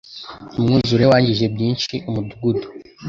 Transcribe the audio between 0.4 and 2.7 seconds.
Umwuzure wangije byinshi umudugudu.